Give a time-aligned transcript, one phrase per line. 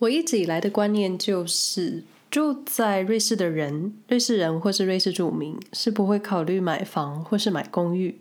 [0.00, 8.20] 我一直以来的观念就是，住在瑞士的人，瑞士人或是瑞士住民是不会考虑买房或是买公寓。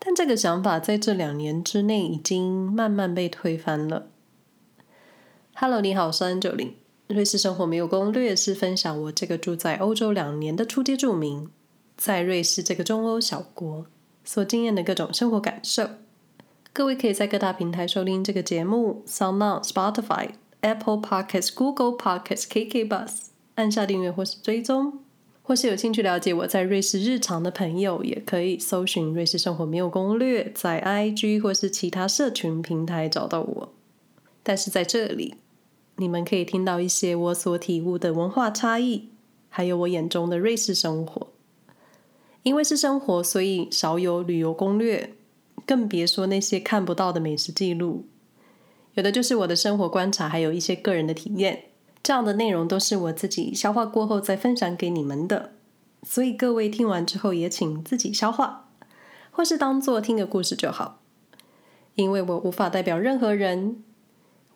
[0.00, 4.08] 但这个想法在这两年之内已经慢慢被推翻了。
[5.54, 6.74] Hello，你好，我是三九零。
[7.06, 11.48] 瑞士生活没有攻略，是分享我这个住在欧洲两年的初阶住民，
[11.96, 13.86] 在瑞士这个中欧小国
[14.24, 15.88] 所经验的各种生活感受。
[16.72, 20.30] 各位可以在各大平台收听这个节目，SoundOn、Spotify、
[20.62, 23.10] Apple Podcasts、Google Podcasts、KKBus，
[23.56, 25.00] 按下订阅或是追踪，
[25.42, 33.72] 或是有兴趣了解我在瑞士日常的朋友，也可以搜寻“瑞士生活没有攻略”，在 IG 或是其他社群平台找到我。
[34.44, 35.34] 但是在这里，
[35.96, 39.08] 你们可以听到一些我所体悟的文化差异，
[39.48, 41.26] 还有我眼中的瑞士生活。
[42.44, 45.14] 因为是生活，所以少有旅游攻略。
[45.64, 48.04] 更别说那些看不到的美食记录，
[48.94, 51.64] 有的就是我的生活观察，还有一些个人的体验。
[52.02, 55.52] 这样的内容都是我自己消化过后再分享给你们的，
[56.02, 58.68] 所以各位听完之后也请自己消化，
[59.30, 61.00] 或是当做听个故事就好。
[61.94, 63.84] 因为我无法代表任何人，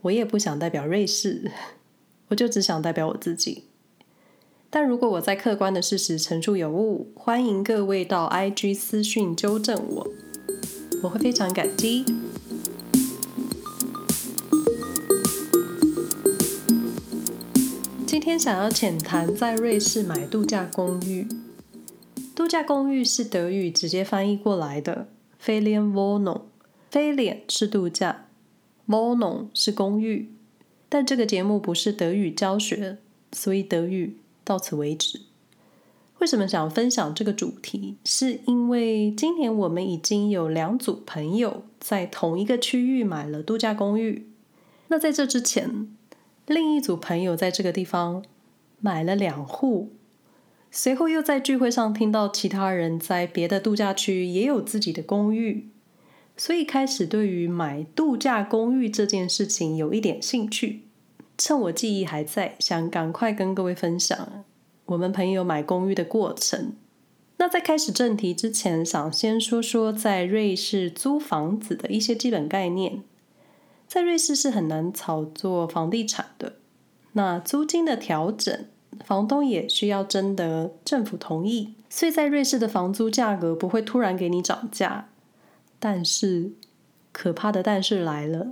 [0.03, 1.53] 我也不想代表瑞士，
[2.29, 3.65] 我就只想代表我自己。
[4.69, 10.09] 但如果我在客观的事实陈述有误，欢迎各位到 IG 私讯纠正我。
[11.05, 12.05] 我会非常感激。
[18.27, 21.29] 今天想要浅谈在瑞士买度假公寓。
[22.35, 25.07] 度假公寓是德语直接翻译过来的
[25.41, 26.41] ，Ferienwohnung。
[26.91, 28.27] Ferien 是度假
[28.87, 30.33] w o n o n 是公寓。
[30.89, 32.99] 但这个节目不是德语教学，
[33.31, 35.21] 所以德语到此为止。
[36.19, 37.95] 为什么想分享这个主题？
[38.05, 44.27] 是因为今年我们已经有两组朋友在同一个区域买了度假公寓。
[44.89, 45.96] 那在这之前，
[46.47, 48.25] 另一组朋友在这个地方
[48.81, 49.93] 买了两户。
[50.71, 55.71] 随后又在聚会上听到其他人在别的度假区也有自己的公寓，
[56.37, 60.83] 所以开始对于买度假公寓这件事情有一点兴趣。
[61.39, 64.45] 趁我记忆还在，想赶快跟各位分享。
[64.87, 66.75] 我们朋友买公寓的过程。
[67.39, 73.03] 那在开始正题之前，想先说说在瑞士租房子的一些基本概念。
[73.97, 76.57] 在瑞士是很难炒作房地产的。
[77.15, 78.67] 那租金的调整，
[79.03, 85.09] 房东也需要征得政府同意，所以在瑞士的房租价格不会突然给你涨价。
[85.79, 86.53] 但是，
[87.11, 88.49] 可怕的但是来了，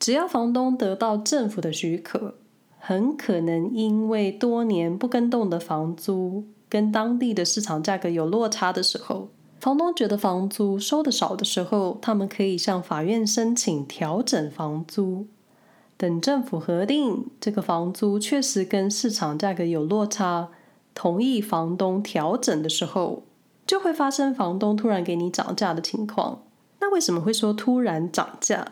[0.00, 2.34] 只要房东得到政府的许可。
[2.80, 9.28] 很可能因为多年不跟动的房租跟当地的市场价格有落差的时候，
[9.62, 15.28] 房东觉得房租收得少的时候，他们可以向法院申请调整房租。
[15.96, 20.48] 等政府核定这个房租确实跟市场价格有落差，
[20.94, 23.22] 同意房东调整的时候，
[23.64, 26.42] 就会发生房东突然给你涨价的情况。
[26.80, 28.66] 那为什么会说突然涨价？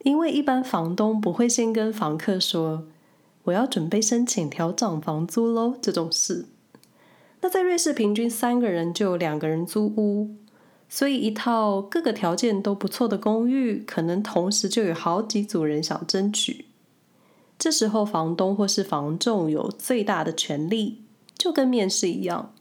[0.00, 2.84] 因为一般房东不会先跟房客说。
[3.44, 6.44] 我要准备申请调涨房租喽，这种事。
[7.44, 10.34] 那在瑞士，平均三个人就有两个人租屋，
[10.88, 16.64] 所以一套各个条件都不错的公寓，可能同时就有好几组人想争取。
[17.58, 21.02] 这时候，房东或是房仲有最大的权利，
[21.36, 22.54] 就跟面试一样。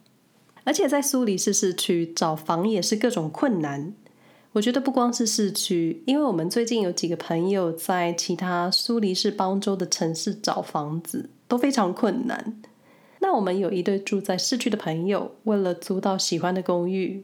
[0.65, 3.93] 而且在苏黎世市区找房也是各种困难。
[4.51, 12.61] 我觉得不光是市区，因为我们最近有几个朋友在其他苏黎世邦州的城市找房子都非常困难。
[13.23, 17.23] 那我们有一对住在市区的朋友，为了租到喜欢的公寓，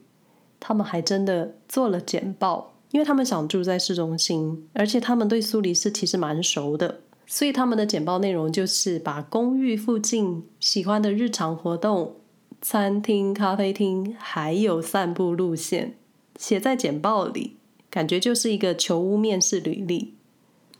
[0.57, 12.15] 他们还真的做了简报，因为他们想住在市中心，而且他们对苏黎世其实蛮熟的，所以他们的简报内容就是把公寓附近喜欢的日常活动、
[12.61, 15.97] 餐厅、咖啡厅，还有散步路线。
[16.37, 17.57] 写在简报里，
[17.89, 20.13] 感觉就是一个求屋面试履历。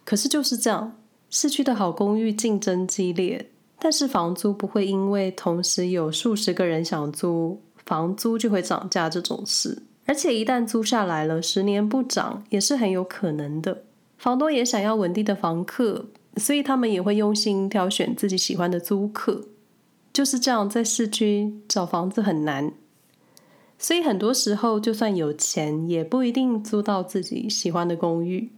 [0.05, 0.97] 可是就是这样，
[1.29, 9.83] 市区的好公寓竞争激烈，但是房租不会因为同时有数十个人想租，房租就会涨价这种事。
[10.05, 13.83] 而且一旦租下来了，十年不涨也是很有可能的。
[14.17, 19.45] 房东也想要稳定的房客，所以他们也会用心挑选自己喜欢的租客。
[20.11, 22.73] 就是这样，在市区找房子很难。
[23.77, 28.51] 所以很多时候，就算有钱，也不一定租到自己喜欢的公寓。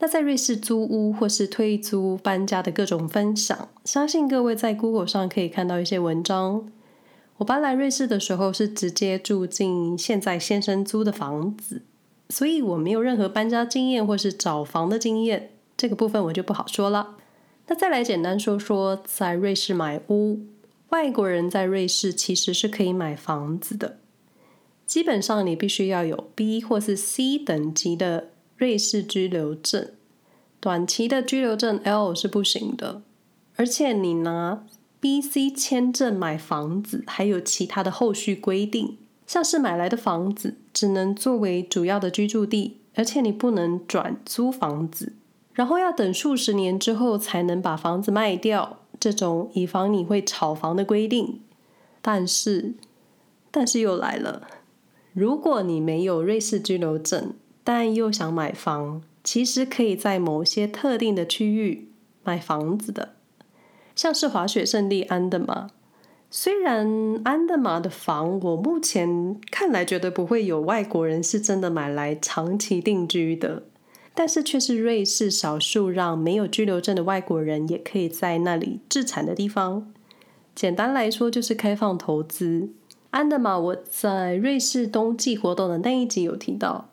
[0.00, 6.70] 那在瑞士租屋或是退租搬家的各种分享，相信各位在 Google 上可以看到一些文章。
[7.38, 11.82] 我搬来瑞士的时候是直接住进现在先生租的房子，
[12.28, 17.16] 所以我没有任何搬家经验或是找房的经验，这个部分我就不好说了。
[17.66, 20.40] 那再来简单说说在瑞士买屋，
[20.90, 23.98] 外国人在瑞士其实是可以买房子的。
[24.86, 29.90] 基本上你必须要有 B 或是 C 等级的瑞士居留证，
[30.60, 33.02] 短期的居留证 L 是不行的。
[33.56, 34.64] 而且你拿
[35.00, 38.96] B、C 签证买房子，还有其他的后续规定，
[39.26, 45.12] 像是买来的房子只能作为主要的居住地，而且你不能转租房子。
[45.52, 51.40] 然后要等数十年之后才能把房子卖掉，这种以防你会炒房的规定。
[52.02, 52.74] 但是，
[53.50, 54.48] 但是又来了，
[55.12, 61.88] 如果你没有瑞士居留证，但又想买房，其实可以在某些特定的区域
[62.22, 63.14] 买房子的，
[63.96, 65.70] 像是滑雪胜地安德玛。
[66.30, 73.64] 虽然安德玛的房，我目前看来觉得不会有外国人是真的买来长期定居的。
[74.16, 79.92] 但是却是瑞士少数让没有居留证的外国人也可以在那里置产的地方。
[80.54, 82.68] 简单来说，就是开放投资。
[83.10, 86.90] 安德玛，我在瑞士冬季活动的那一集有提到，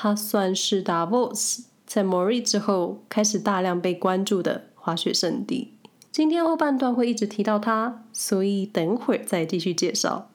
[0.00, 5.74] 它算是 Davos 在 m o r i 之后开始大量被关注的滑雪胜地。
[6.12, 10.30] 今天后半段会一直提到它，所以等会儿再继续介绍。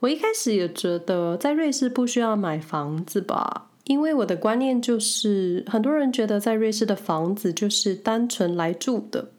[0.00, 3.70] 我一开始也觉得在瑞士不需要买房子吧。
[3.84, 9.30] 因为我的观念就是，很多人觉得在瑞士的房子就是单纯来住的，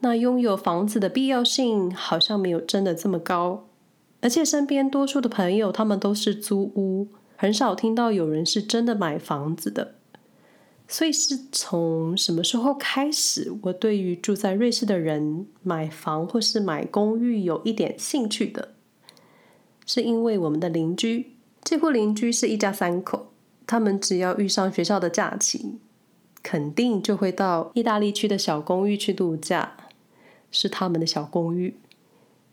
[0.00, 3.64] 那拥有房子的必要性好像没有真的这么高，
[4.20, 7.08] 而且身边多数的朋友他们都是租屋，
[7.44, 9.96] 很少听到有人是真的买房子的。
[10.88, 18.72] 所以是从什么时候开始，我对于住在瑞士的人买房或是买公寓有一点兴趣的，
[19.84, 23.34] 是因为我们的邻居，这户邻居是一家三口。
[23.66, 25.78] 他们只要遇上学校的假期，
[26.42, 29.76] 肯定就会到意大利区的小公寓去度假。
[30.50, 31.76] 是他们的小公寓。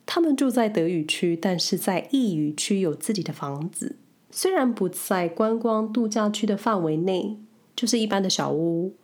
[0.05, 3.95] 他们住在德语区，但是在意语区有自己的房子。
[4.31, 7.37] 虽然不在观光度假区的范围内，
[7.75, 8.95] 就是一般的小屋，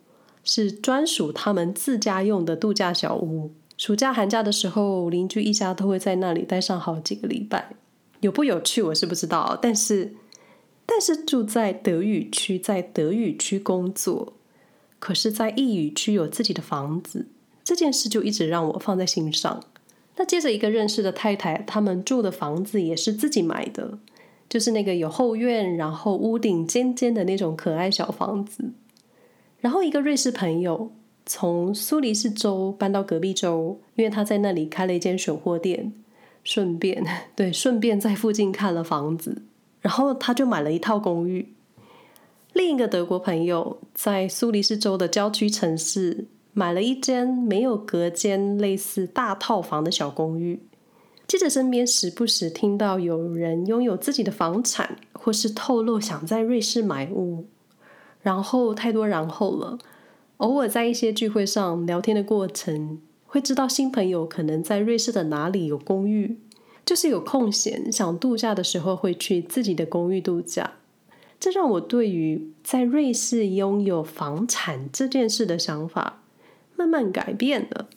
[0.42, 3.52] 是专属他们自家用的度假小屋。
[3.76, 7.76] 暑假、寒假的时候，邻居一家都会在那里待上好几个礼拜。
[8.20, 10.14] 有不有趣，我是不知道，但是。
[10.90, 14.32] 但是住在德语区，在德语区工作，
[14.98, 17.28] 可是，在意语区有自己的房子，
[17.62, 19.62] 这件事就一直让我放在心上。
[20.16, 23.98] 那接着一个认识的太太，他们住的房子也是自己买的，
[24.48, 28.72] 就是那个有后院，然后屋顶尖尖的那种可爱小房子。
[29.60, 30.92] 然后一个瑞士朋友
[31.26, 35.92] 从苏黎世州搬到隔壁州，因为他在那里开了一间选货店，
[36.44, 37.04] 顺便，
[37.36, 39.42] 对，顺便在附近看了房子。
[39.80, 41.54] 然后他就买了一套公寓。
[42.54, 50.60] 另一个德国朋友在苏黎世州的郊区城市买了一间没有隔间、类似大套房的小公寓。
[51.28, 57.46] 接着身边时不时听到有人拥有自己的房产，或是透露想在瑞士买屋。
[58.22, 59.78] 然后太多然后了。
[60.38, 66.38] 偶尔在一些聚会上聊天的过程，会知道新朋友可能在瑞士的哪里有公寓。
[66.86, 70.72] 就是有空闲想度假的时候，会去自己的公寓度假。
[71.38, 76.22] 这让我对于在瑞士拥有房产这件事的想法
[76.74, 77.88] 慢慢改变了。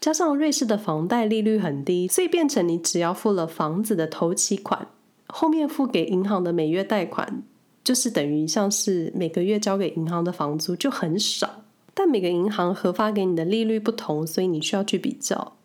[0.00, 4.88] 加上瑞士的房贷利率很低，所以变成你只要付了房子的头期款，
[5.26, 7.42] 后面付给银行的每月贷款，
[7.84, 11.64] 就是等于像是每个月交给银行的房租就很少。
[11.92, 15.56] 但每个银行核发给你的利率不同，所以你需要去比较。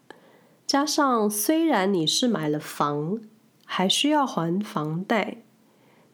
[0.67, 3.19] 加上，虽然你是买了房，
[3.63, 5.38] 还需要还房贷，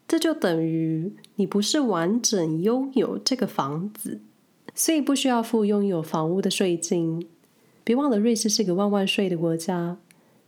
[0.06, 4.20] 这就等于你不是完整拥有这个房子，
[4.74, 7.26] 所以不需要付拥有房屋的税金。
[7.84, 9.98] 别忘了，瑞士是个万万税的国家，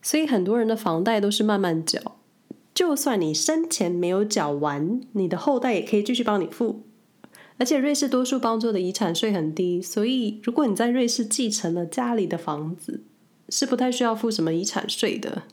[0.00, 2.16] 所以很多人的房贷都是慢慢缴。
[2.72, 6.82] 就算你生前没有缴完，你的后代也可以继续帮你付。
[7.56, 13.04] 而且瑞士多数邦州的遗产税很低，所以如果你在瑞士继承了家里的房子，
[13.48, 15.44] 是不太需要付什么遗产税的，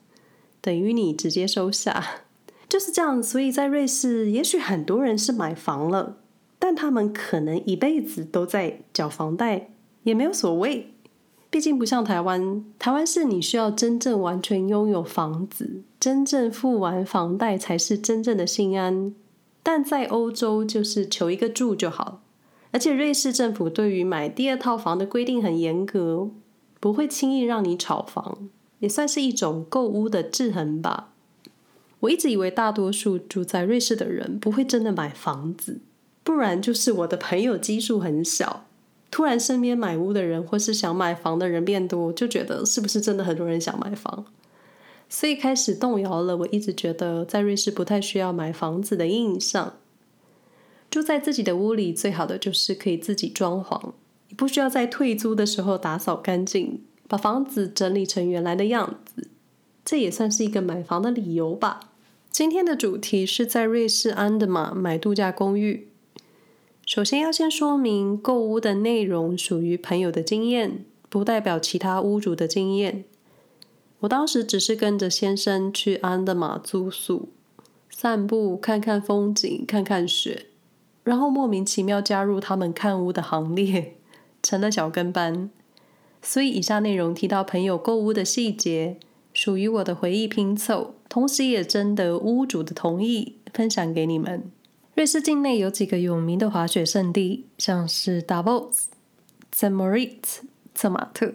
[0.61, 2.23] 等于你直接收下，
[2.67, 3.21] 就是这样。
[3.21, 6.17] 所以在瑞士，也许很多人是买房了，
[6.57, 9.69] 但他们可能一辈子都在缴房贷，
[10.01, 10.93] 也没有所谓。
[11.51, 19.13] 毕竟不像台湾，台湾是你需要真正完全拥有房子，真正付完房贷才是真正的心安。
[19.61, 22.23] 但在欧洲，就是求一个住就好。
[22.71, 26.31] 而且瑞士政府对于买第二套房的规定很严格。
[26.79, 31.09] 不会轻易让你炒房，也算是一种购屋的制衡吧。
[31.99, 35.81] 我一直以为大多数住在瑞士的人不会真的买房子，
[36.23, 38.65] 不然就是我的朋友基数很小。
[39.11, 44.25] 突然身边买屋的人或是想买房的人变多，就觉得是不是真的很多人想买房？
[45.09, 49.73] 所以开始动摇了我一直觉得在瑞士不太需要买房子的印象。
[50.89, 53.91] 住在自己的屋里，最好的就是可以自己装潢，
[54.29, 59.27] 你不需要在退租的时候打扫干净，把房子整理成原来的样子。
[59.83, 61.81] 这也算是一个买房的理由吧。
[62.29, 65.90] 今天的主题是在瑞士安德玛买度假公寓。
[66.93, 73.05] 首先要先说明，购屋的内容属于朋友的经验，不代表其他屋主的经验。
[74.01, 77.29] 我当时只是跟着先生去安德玛住宿、
[77.89, 80.47] 散步、看看风景、看看雪，
[81.05, 83.95] 然后莫名其妙加入他们看屋的行列，
[84.43, 85.49] 成了小跟班。
[86.21, 88.97] 所以以下内容提到朋友购屋的细节，
[89.33, 94.51] 属于我的回忆拼凑，同时也征得屋主的同意，分享给你们。
[95.01, 98.83] 瑞士境内有几个有名的滑雪胜地，像是 Davos、
[99.51, 99.73] St.
[99.73, 100.41] Moritz、
[100.75, 101.33] 策马特，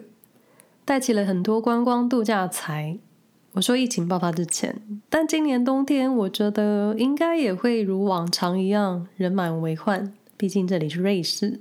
[0.85, 2.97] 带起了很多观光度假财。
[3.51, 10.13] 我说疫情爆发之前，但今年冬天我觉得应该也会如往常一样人满为患。
[10.37, 11.59] 毕竟这里是瑞士，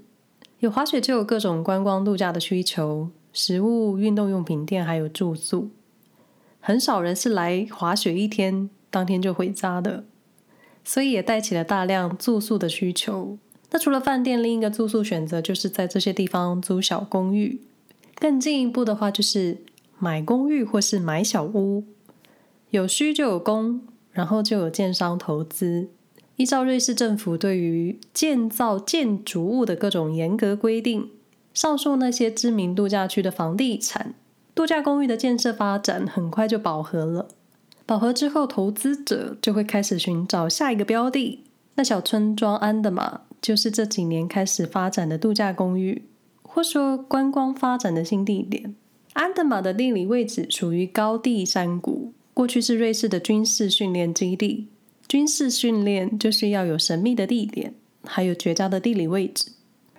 [0.60, 5.70] 有滑雪就有各种观光度假的需求，食物、运动用品店还有住宿，
[6.60, 10.04] 很少人是来滑雪一天，当天就回家的。
[10.86, 13.36] 所以也带起了大量住宿的需求。
[13.72, 17.60] 那除了饭店，另一个住宿选择就是在这些地方租小公寓。
[18.14, 19.58] 更进一步的话，就是
[19.98, 21.82] 买公寓或是买小屋。
[22.70, 25.88] 有需就有供，然后就有建商投资。
[26.36, 31.10] 依照瑞士政府对于建造建筑物的各种严格规定，
[31.52, 34.14] 上述那些知名度假区的房地产、
[34.54, 37.28] 度假公寓的建设发展很快就饱和了。
[37.86, 41.44] 饱和之后，投资者就会开始寻找下一个标的。
[41.76, 46.02] 那小村庄安德玛就是这几年开始发展的度假公寓，
[46.42, 48.74] 或说观光发展的新地点。
[49.12, 54.68] 安德玛的地理位置属于高地山谷，过去是瑞士的军事训练基地。
[55.06, 57.72] 军事训练就是要有神秘的地点，
[58.04, 59.52] 还有绝佳的地理位置。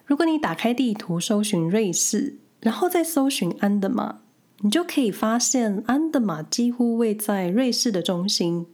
[0.06, 4.20] 如果你打开地图搜寻瑞士，然后再搜寻安德玛。
[4.62, 8.66] 你就可以发现，安德玛几乎位在瑞士的中心，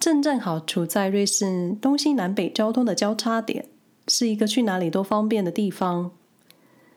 [0.00, 3.66] 正正好处在瑞士东西南北交通的交叉点，
[4.08, 6.10] 是一个去哪里都方便的地方。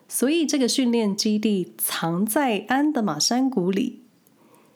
[0.08, 4.00] 所以，这个训练基地藏在安德玛山谷里。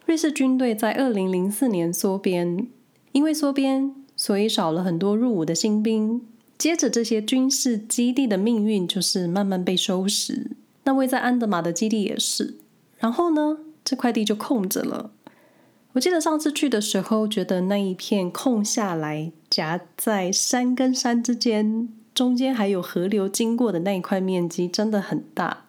[0.04, 2.68] 瑞士军队在二零零四年缩编，
[3.12, 6.20] 因为缩编，所以少了很多入伍的新兵。
[6.58, 10.52] 接着，这些军事基地的命运就是慢慢被收拾。
[10.84, 12.58] 那位在安德玛的基地也是。
[13.02, 15.10] 然后呢，这块地就空着了。
[15.94, 25.64] 我记得上次去的时候，觉得那一片空下来，夹在山跟山之间，中间还有河流经过的那一块面积真的很大，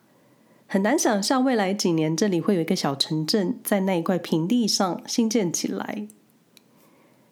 [0.67, 6.07] 很难想象未来几年这里会有一个小城镇在那一块平地上兴建起来。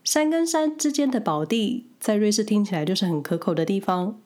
[0.04, 4.20] 山跟山之间的宝地，在瑞士听起来就是很可口的地方。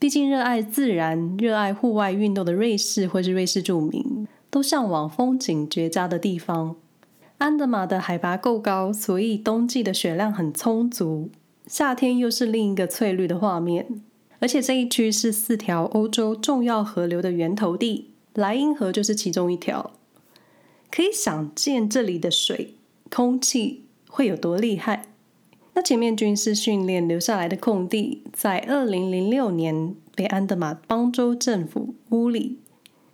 [0.00, 4.26] 毕竟热爱自然、热爱户外运动的瑞士，或是瑞士著名。
[4.52, 6.76] 都向往风景绝佳的地方。
[7.38, 11.30] 安德玛的海拔够高，所以冬季的雪量很充足，
[11.66, 14.02] 夏天又是另一个翠绿的画面。
[14.40, 19.92] 而且这一区是四条欧洲重要河流的源头地，莱茵河就是其中一条。
[20.90, 22.74] 可以想见这里的水、
[23.10, 25.06] 空气会有多厉害。
[25.72, 32.58] 那前面军事训练留下来的空地，在二零零六年被安德玛邦州政府屋里。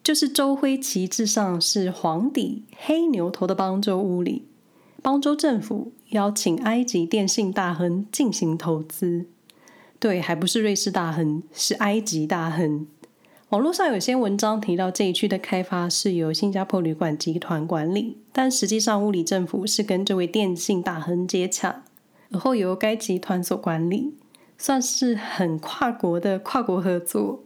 [0.08, 4.46] 就是州徽旗帜上是黄底黑牛头的邦州屋里，
[5.02, 9.26] 邦州政府邀请埃及电信大亨进行投资。
[9.98, 12.86] 对，还不是瑞士大亨，是埃及大亨。
[13.50, 21.84] 网络上有些文章提到这一区的开发是由新加坡旅馆集团管理，但实际上屋里政府是跟这位电信大亨接洽，
[22.30, 24.14] 而后由该集团所管理，
[24.56, 27.44] 算是很跨国的跨国合作。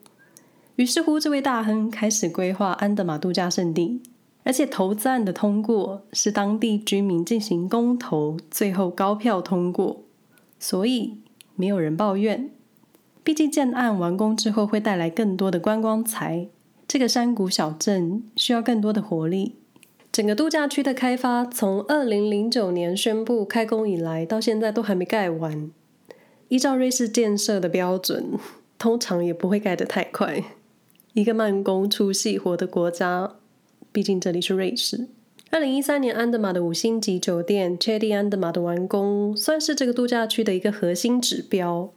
[0.77, 4.01] 于是乎，这位大亨开始规划安德玛度假胜地，
[4.43, 10.03] 而且投资案的通过是当地居民进行公投，最后高票通过，
[10.59, 11.19] 所以
[11.57, 12.51] 没有人抱怨。
[13.23, 16.49] 毕竟建案完工之后会带来更多的观光财，
[16.89, 19.57] 这个山谷小镇需要更多的活力。
[20.11, 25.71] 整个度假区的开发从二零零九年宣布开工以来，到现在都还没盖完。
[26.49, 28.39] 依照瑞士建设的标准，
[28.79, 30.43] 通常也不会盖得太快。
[31.15, 33.35] 一个慢工出细活的国家，
[33.93, 35.09] 毕竟这里是瑞士。
[35.51, 41.93] 二零一三年，安德玛的五星级酒店 Chedi 安德玛的完工，算是这个度假区的一个核心指标。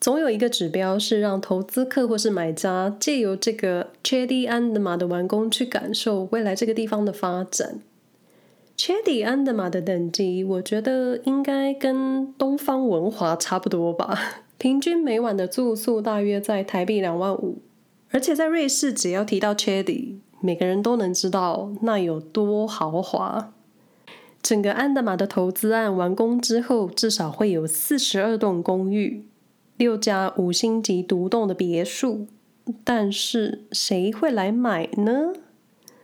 [0.00, 7.80] 总有一个指标是让投资客或是买家借由这个 Chedi Andama 的完工去感受未来这个地方的发展。
[8.78, 14.42] Chedi Andama 的等级，我觉得应该跟东方文华差不多吧。
[14.56, 17.58] 平均每晚的住宿大约在台币两万五，
[18.14, 23.52] 而且在瑞士，只要提到 Chedi，每个人都能知道那有多豪华。
[24.40, 29.24] 整个安德玛的投资案完工之后，至少会有四十二栋公寓，
[29.76, 32.28] 六家五星级独栋的别墅。
[32.84, 35.32] 但是谁会来买呢？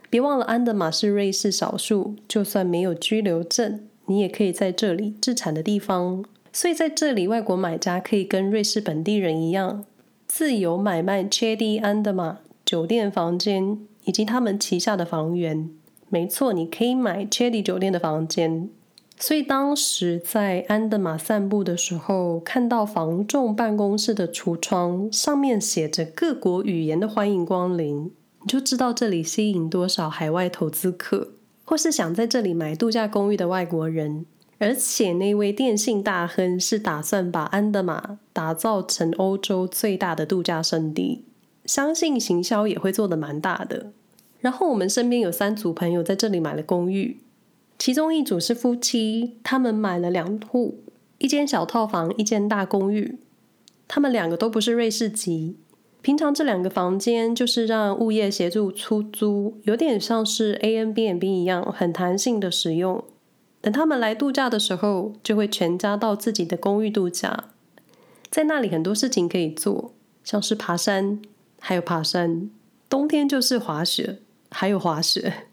[0.09, 6.25] 别忘了，安德玛是瑞士少数就算没有居留证，你也可以在这里置产的地方。
[6.51, 9.85] 所以在这里，外国买家可以跟瑞士本地人一样，
[10.33, 15.69] 自由买卖 Chedi Andam 酒店房间以及他们旗下的房源。
[16.07, 18.69] 没错，你可以买 Chedi 酒店的房间。
[19.19, 28.09] 所以当时在安德玛散步的时候，看到房仲办公室的橱窗上面写着各国语言的“欢迎光临”，
[28.41, 31.33] 你就知道这里吸引多少海外投资客，
[31.65, 34.25] 或是想在这里买度假公寓的外国人。
[34.61, 41.25] 而且那位电信大亨是打算把安德玛打造成欧洲最大的度假胜地，
[41.65, 43.91] 相信行销也会做得蛮大的。
[44.39, 47.17] 然后我们身边有三组朋友在这里买了公寓，
[47.79, 50.83] 其中一组是夫妻，他们买了两户，
[51.17, 53.17] 一间小套房，一间大公寓。
[53.87, 55.55] 他们两个都不是瑞士籍，
[56.03, 63.03] 平常这两个房间就是让物业协助出租，有点像是 A N B N B 一样，很弹性的使用。
[63.61, 67.45] 等他们来度假的时候，就会全家到自己的公寓度假，
[68.29, 71.21] 在那里很多事情可以做，像是爬山，
[71.59, 72.49] 还有爬山，
[72.89, 74.19] 冬天就是滑雪。
[74.53, 75.47] 还有滑雪，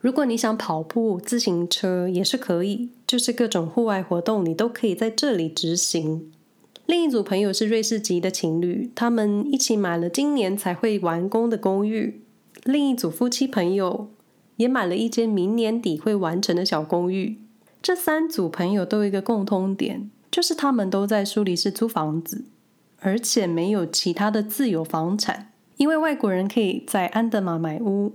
[0.00, 6.32] 如果你想跑步、自行车也是可以，就是各种户外活动你都可以在这里执行。
[6.86, 12.22] 另一组朋友是瑞士籍的情侣，他们一起买了今年才会完工的公寓。
[12.64, 14.08] 另一组夫妻朋友
[14.56, 17.38] 也买了一间明年底会完成的小公寓。
[17.80, 22.44] 这三组朋友都有一个共通点，就是他们都在苏黎世租房子，
[23.00, 25.52] 而且没有其他的自有房产。
[25.78, 28.12] 因为外国人可以在安德玛买屋，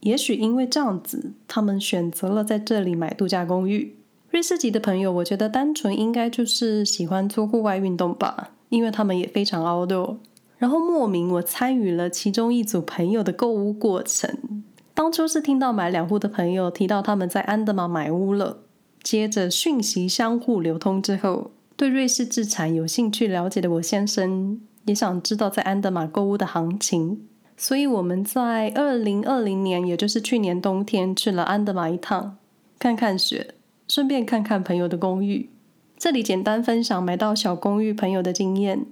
[0.00, 3.96] 也许因为这样子，他们选择了在这里买度假公寓。
[4.30, 10.18] 瑞士籍的朋友，我觉得单纯应该就是喜欢做户外运动吧，因为他们也非常 outdoor。
[10.58, 14.62] 然后莫名我参与了其中一组朋友的购物过程。
[14.98, 18.64] 当初是听到买两户的朋友提到他们在安德玛买屋了，
[19.00, 24.60] 接着讯息相互流通之后，对瑞士置产有兴趣了解的我先生。
[24.86, 27.20] 也想知道在安德玛购物的行情，
[27.56, 32.36] 所以我们在二零二零年，也就是去年冬天去了安德玛一趟，
[32.80, 33.54] 看看雪，
[33.86, 35.48] 顺便看看朋友的公寓。
[35.96, 38.86] 这里简单分享买到小公寓朋友的经验。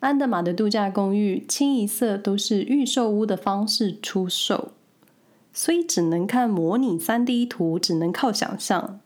[0.00, 4.72] 安德玛的度假公寓清一色都是预售屋的方式出售，
[5.52, 9.00] 所以只能看模拟 3D 图，只能靠想象。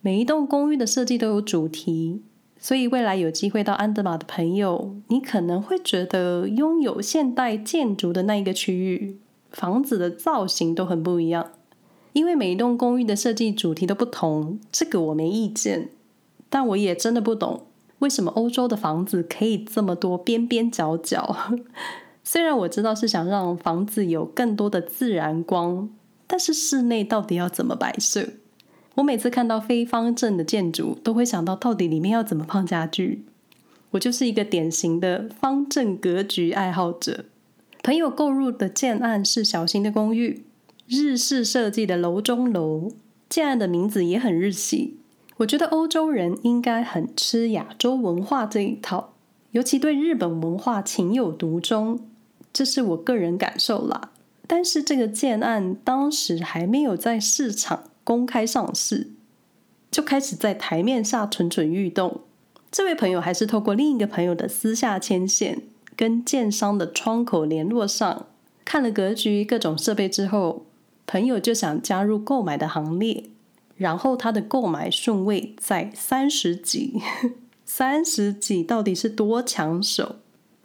[0.00, 2.22] 每一栋公寓的设计都有主题。
[2.56, 9.18] 所以，未来有机会到安德玛的朋友，你可能会觉得拥有现代建筑的那一个区域，
[9.50, 11.50] 房子的造型都很不一样。
[12.14, 15.90] 因为每一栋公寓的设计主题都不同，这个我没意见。
[16.48, 17.66] 但我也真的不懂，
[17.98, 21.36] 为什么欧洲的房子可以这么多边边角角？
[22.26, 25.90] 虽然我知道是想让房子有更多的自然光，
[26.26, 28.30] 但是室内到底要怎么摆设？
[28.94, 33.24] 我每次看到非方正的建筑，都会想到到底里面要怎么放家具。
[33.90, 37.26] 我就是一个典型的方正格局爱好者。
[37.82, 40.44] 朋友购入的建案是小型的公寓，
[40.88, 42.90] 日式设计的楼中楼，
[43.28, 44.96] 建案的名字也很日系。
[45.36, 49.14] 我觉得欧洲人应该很吃亚洲文化这一套，
[49.50, 52.00] 尤其对日本文化情有独钟，
[52.54, 54.12] 这是我个人感受啦。
[54.46, 57.84] 但是这个建案当时还没有在市场。
[58.06, 59.12] 公开上市，
[59.90, 62.20] 就开始在台面下蠢蠢欲动。
[62.70, 65.62] 这位朋友还是透过另一个朋友的私下牵线，
[65.96, 68.26] 跟建商的窗口联络上，
[68.62, 70.66] 看了格局、各种设备之后，
[71.06, 73.30] 朋友就想加入购买的行列。
[73.78, 77.00] 然后他的购买顺位在三十几，
[77.64, 80.16] 三十几到底是多抢手？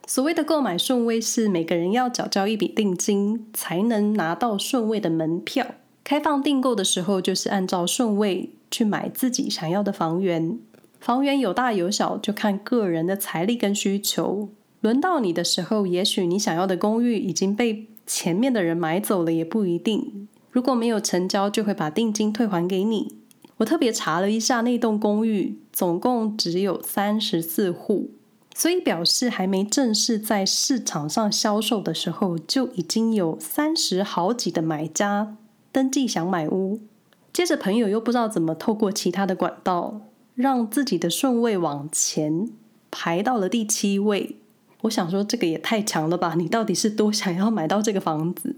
[0.09, 5.75] 所谓的购买顺位是每个人要缴交一笔定金，才能拿到顺位的门票。
[6.03, 10.57] 开放订购的时候，就是按照顺位去买自己想要的房源。
[10.99, 14.49] 房源有大有小，就看个人的财力跟需求。
[14.81, 20.27] 轮到你的时候，也许你想要的公寓已经被前面的人买走了，也不一定。
[20.49, 23.13] 如果没有成交，就会把定金退还给你。
[23.57, 28.09] 我特别查了一下，那栋公寓总共只有三十四户，
[28.59, 35.37] 所以表示还没正式在市场上销售的时候，就已经有三十好几的买家
[35.71, 36.81] 登记想买屋。
[37.31, 40.01] 接着朋友又不知道怎么透过其他的管道，
[40.35, 42.49] 让自己的顺位往前
[42.91, 44.35] 排到了第七位。
[44.81, 46.33] 我想说，这个也太强了吧！
[46.35, 48.57] 你到底是多想要买到这个房子？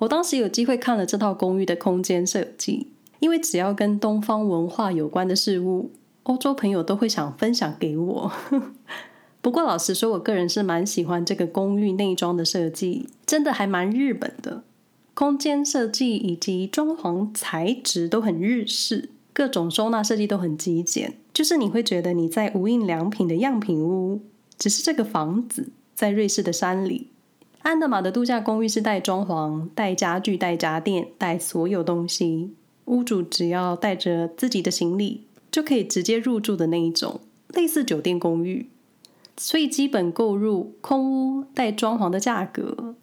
[0.00, 2.88] 我当时有机会看了这套公寓的空间设计，
[3.20, 5.92] 因为只要跟东方文化有关的事物，
[6.24, 8.32] 欧洲朋友都会想分享给我。
[9.42, 14.62] 不过老实说，我个人是蛮喜欢这个公寓内装的设计，真的还蛮日本的。
[15.14, 24.20] 空间设计以及装潢材质都很日式，各种收纳设计都很极简，就是你会觉得你在无印良品的样品屋，
[24.58, 27.08] 只是这个房子在瑞士的山里。
[27.62, 32.54] 安德玛的度假公寓是带装潢、带家具、带家电、带所有东西，
[32.86, 38.68] 屋主只要带着自己的行李就可以直接入住的那一种，类似酒店公寓。
[39.36, 42.94] 所以基本购入空屋带装潢的价格，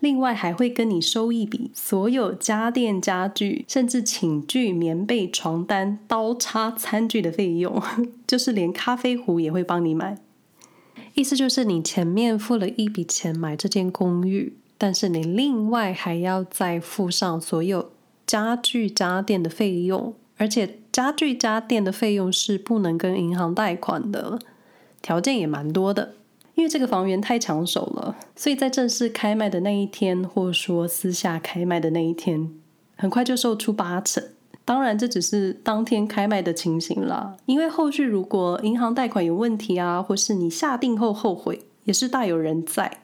[0.00, 7.82] 另外还会跟你收一笔所有家电家具，甚至寝具、棉被、床单、刀叉、餐具的费用，
[8.26, 10.18] 就是连咖啡壶也会帮你买。
[11.14, 17.90] 意思就是你前面付了一笔钱买这间公寓，但是你另外还要再付上所有
[18.26, 24.38] 家具家电的费用，而且家具家电的费用是不能跟银行贷款的。
[25.02, 26.14] 条件也蛮多的，
[26.54, 32.50] 因为这个房源太抢手了，所以在正式开卖的那一天，或者说私下开卖的那一天，
[32.96, 34.22] 很快就售出八成。
[34.64, 42.98] 当然，这只是当天开卖的情形啦，因为后续如果银行贷款有问题啊，或是你下定后后悔，也是大有人在。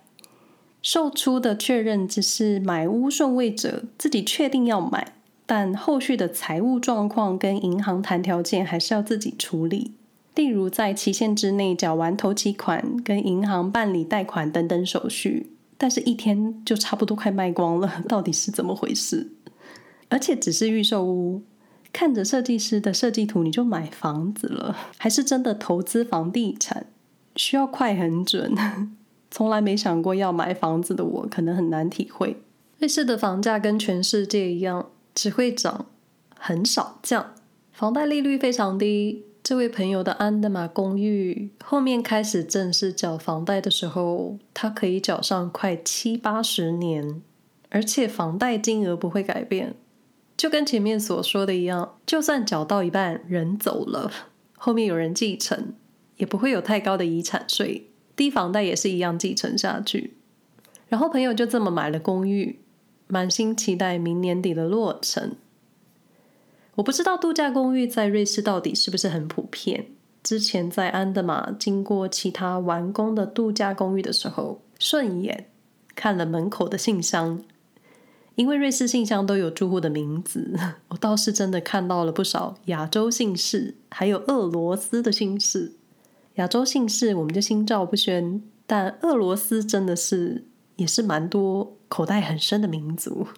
[0.83, 9.93] 售出的确认只是买屋顺位者自己确定要买，但后续的财务状况跟银行谈条件，还是要自己处理。
[10.37, 19.33] 例如，在期限之内缴完头期款，跟银行办理贷款等等手续，但是一天就差不多快卖光了，到底是怎么回事？
[20.11, 21.43] 而且只是预售屋，
[21.91, 26.87] 看着设计师的设计图你就买房子了，还是真的投资房地产？
[27.35, 28.55] 需要快很准，
[29.31, 32.37] 从来没想过要买房子的我，可能很难体会。
[32.79, 35.87] 瑞士的房价跟全世界一样，只会涨，
[36.39, 37.33] 很少降，
[37.73, 39.25] 房贷利率非常低。
[39.47, 47.23] 这位朋友的安德玛公寓后面开始正式缴房贷的时候，他可以缴上快七八十年，
[47.71, 49.77] 而且房贷金额不会改变，
[50.37, 54.11] 就跟前面所说的一样，就算缴到一半人走了，
[54.57, 55.75] 后面有人继承，
[56.17, 60.15] 也不会有太高的遗产税，低房贷也是一样继承下去。
[60.89, 62.59] 然后朋友就这么买了公寓，
[63.07, 65.37] 满心期待明年底的落成。
[66.77, 69.87] 我不知道度假公寓在瑞士到底是不是很普遍。
[70.23, 75.49] 之前在安德玛经过其他完工的度假公寓的时候，顺眼
[75.95, 77.43] 看了门口的信箱，
[78.35, 80.59] 因为瑞士信箱都有住户的名字，
[80.89, 85.73] 我倒是真的看到了不少亚洲姓氏，还有俄罗斯的姓氏。
[86.35, 93.29] 亚洲姓氏我们就心照不宣，但俄罗斯真的是也是蛮多口袋很深的民族。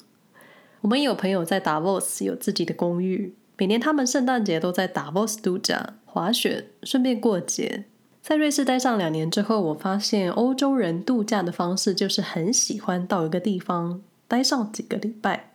[0.83, 7.85] 我们有朋友在达沃斯有自己的公寓，每年他们圣诞节都在达沃斯度假、滑雪，顺便过节。
[8.23, 15.53] 在瑞士待上两年之后，我发现欧洲人度假的方式就是很喜欢到一个地方待上几个礼拜。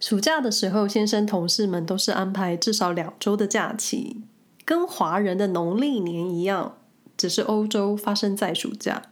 [0.00, 4.22] 暑假的时候，先生同事们都是安排至少两周的假期，
[4.64, 6.76] 跟华人的农历年一样，
[7.16, 9.04] 只是欧洲发生在暑假。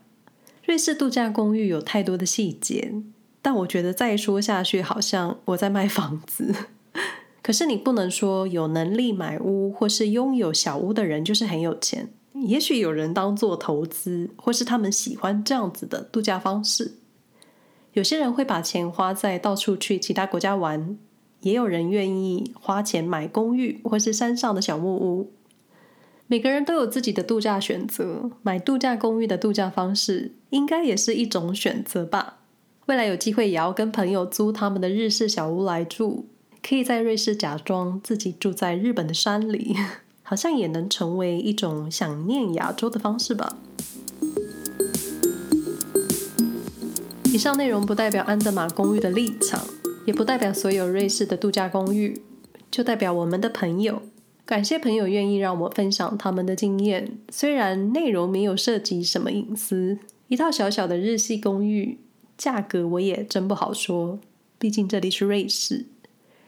[0.65, 2.95] 瑞士度假公寓有太多的细节。
[3.43, 6.55] 但我觉得再说下去，好像我在卖房子。
[7.43, 12.11] 可是你不能说有能力买屋或是拥有小屋的人就是很有钱。
[12.35, 16.97] 也许有人当做投资，或是他们喜欢这样子的度假方式。
[17.95, 20.97] 有些人会把钱花在到处去其他国家玩，
[21.41, 25.33] 也有人愿意花钱买公寓或是山上的小木屋。
[26.27, 32.40] 每个人都有自己的度假选择，买度假公寓的度假方式应该也是一种选择吧。
[32.91, 36.25] 未来有机会也要跟朋友租他们的日式小屋来住，
[36.61, 39.77] 可以在瑞士假装自己住在日本的山里，
[40.25, 43.57] 好像也能成为一种想念亚洲的方式吧。
[47.33, 49.65] 以上内容不代表安德玛公寓的立场，
[50.05, 52.21] 也不代表所有瑞士的度假公寓，
[52.73, 54.03] 就代表我们的朋友。
[54.45, 62.01] 感谢朋友愿意让我分享他们的经验，虽然内容没有涉及什么隐私，一套小小的日系公寓。
[62.41, 64.19] 价格我也真不好说，
[64.59, 65.85] 毕竟这里是瑞士。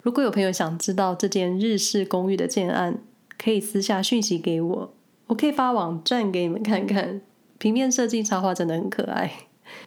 [0.01, 2.99] 如果有朋友想知道这间日式公寓的建案，
[3.37, 4.95] 可以私下讯息给我，
[5.27, 7.21] 我可以发网站给你们看看，
[7.59, 9.31] 平面设计插画真的很可爱。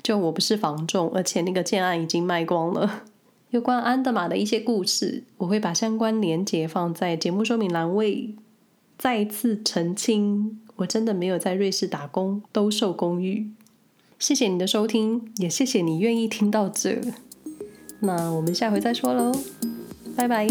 [0.03, 3.05] 就我不是房仲，而且那个建案已经卖光了。
[3.49, 8.35] 有关安德玛的一些故事，我会把相关连结放在节目说明栏位。
[8.95, 13.49] 再次澄清，我真的没有在瑞士打工，兜售公寓。
[14.17, 16.99] 谢谢你的收听，也谢谢你愿意听到这。
[17.99, 19.31] 那我们下回再说喽，
[20.15, 20.47] 拜拜。